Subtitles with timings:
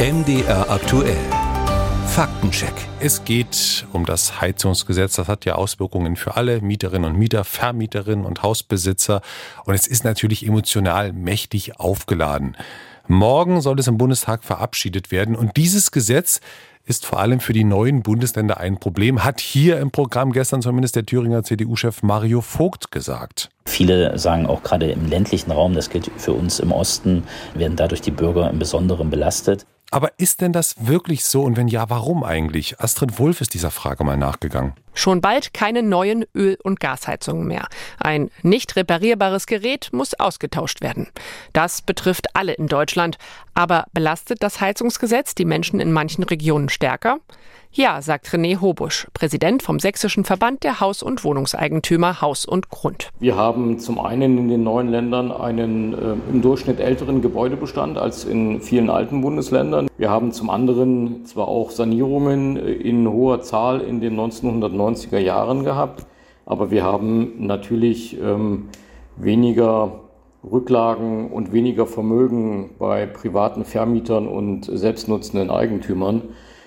[0.00, 1.16] MDR aktuell.
[2.06, 2.72] Faktencheck.
[3.00, 5.16] Es geht um das Heizungsgesetz.
[5.16, 9.22] Das hat ja Auswirkungen für alle Mieterinnen und Mieter, Vermieterinnen und Hausbesitzer.
[9.64, 12.56] Und es ist natürlich emotional mächtig aufgeladen.
[13.08, 15.34] Morgen soll es im Bundestag verabschiedet werden.
[15.34, 16.40] Und dieses Gesetz
[16.84, 20.94] ist vor allem für die neuen Bundesländer ein Problem, hat hier im Programm gestern zumindest
[20.94, 23.50] der Thüringer CDU-Chef Mario Vogt gesagt.
[23.66, 27.24] Viele sagen auch gerade im ländlichen Raum, das gilt für uns im Osten,
[27.54, 29.66] werden dadurch die Bürger im Besonderen belastet.
[29.90, 32.78] Aber ist denn das wirklich so und wenn ja, warum eigentlich?
[32.78, 34.74] Astrid Wulff ist dieser Frage mal nachgegangen.
[34.92, 37.68] Schon bald keine neuen Öl- und Gasheizungen mehr.
[37.98, 41.08] Ein nicht reparierbares Gerät muss ausgetauscht werden.
[41.54, 43.16] Das betrifft alle in Deutschland.
[43.54, 47.18] Aber belastet das Heizungsgesetz die Menschen in manchen Regionen stärker?
[47.70, 53.10] Ja, sagt René Hobusch, Präsident vom Sächsischen Verband der Haus- und Wohnungseigentümer Haus und Grund.
[53.20, 58.24] Wir haben zum einen in den neuen Ländern einen äh, im Durchschnitt älteren Gebäudebestand als
[58.24, 59.88] in vielen alten Bundesländern.
[59.98, 65.62] Wir haben zum anderen zwar auch Sanierungen äh, in hoher Zahl in den 1990er Jahren
[65.62, 66.06] gehabt,
[66.46, 68.70] aber wir haben natürlich ähm,
[69.16, 70.00] weniger
[70.42, 76.22] Rücklagen und weniger Vermögen bei privaten Vermietern und selbstnutzenden Eigentümern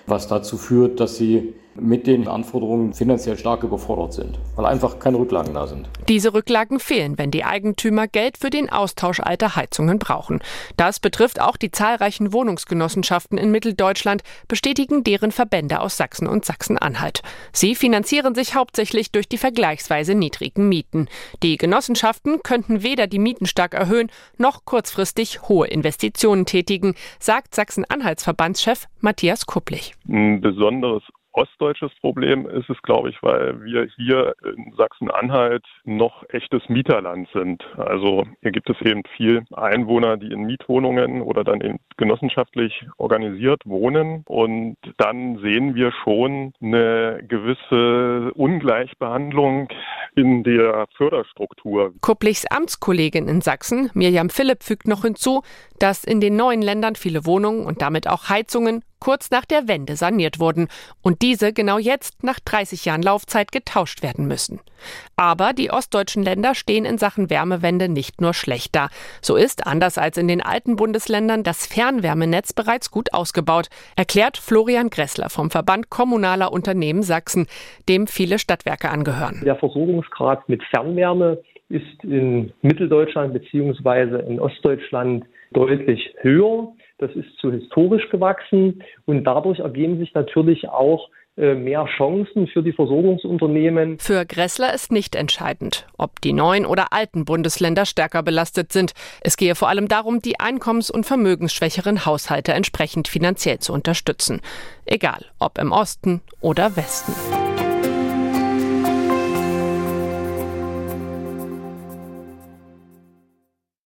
[0.06, 5.18] was dazu führt, dass sie mit den Anforderungen finanziell stark überfordert sind, weil einfach keine
[5.18, 5.88] Rücklagen da sind.
[6.08, 10.40] Diese Rücklagen fehlen, wenn die Eigentümer Geld für den Austausch alter Heizungen brauchen.
[10.76, 17.22] Das betrifft auch die zahlreichen Wohnungsgenossenschaften in Mitteldeutschland, bestätigen deren Verbände aus Sachsen und Sachsen-Anhalt.
[17.52, 21.08] Sie finanzieren sich hauptsächlich durch die vergleichsweise niedrigen Mieten.
[21.42, 28.24] Die Genossenschaften könnten weder die Mieten stark erhöhen noch kurzfristig hohe Investitionen tätigen, sagt Sachsen-Anhalts
[28.24, 29.94] Verbandschef Matthias Kupplich.
[30.08, 36.68] Ein besonderes ostdeutsches Problem ist es, glaube ich, weil wir hier in Sachsen-Anhalt noch echtes
[36.68, 37.62] Mieterland sind.
[37.76, 43.62] Also hier gibt es eben viel Einwohner, die in Mietwohnungen oder dann eben genossenschaftlich organisiert
[43.64, 44.22] wohnen.
[44.26, 49.68] Und dann sehen wir schon eine gewisse Ungleichbehandlung
[50.14, 51.92] in der Förderstruktur.
[52.00, 55.42] Kupplichs Amtskollegin in Sachsen, Mirjam Philipp, fügt noch hinzu,
[55.78, 59.96] dass in den neuen Ländern viele Wohnungen und damit auch Heizungen kurz nach der Wende
[59.96, 60.68] saniert wurden
[61.02, 64.60] und diese genau jetzt nach 30 Jahren Laufzeit getauscht werden müssen.
[65.16, 68.90] Aber die ostdeutschen Länder stehen in Sachen Wärmewende nicht nur schlecht da.
[69.20, 74.88] So ist, anders als in den alten Bundesländern, das Fernwärmenetz bereits gut ausgebaut, erklärt Florian
[74.88, 77.48] Gressler vom Verband Kommunaler Unternehmen Sachsen,
[77.88, 79.42] dem viele Stadtwerke angehören.
[79.44, 84.24] Der Versorgungsgrad mit Fernwärme ist in Mitteldeutschland bzw.
[84.28, 86.72] in Ostdeutschland deutlich höher.
[87.02, 92.62] Das ist zu historisch gewachsen und dadurch ergeben sich natürlich auch äh, mehr Chancen für
[92.62, 93.98] die Versorgungsunternehmen.
[93.98, 98.92] Für Gressler ist nicht entscheidend, ob die neuen oder alten Bundesländer stärker belastet sind.
[99.20, 104.40] Es gehe vor allem darum, die einkommens- und vermögensschwächeren Haushalte entsprechend finanziell zu unterstützen.
[104.84, 107.41] Egal, ob im Osten oder Westen.